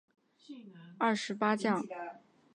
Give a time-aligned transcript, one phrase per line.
[0.03, 0.03] 东
[0.55, 1.91] 汉云台二十八将之一。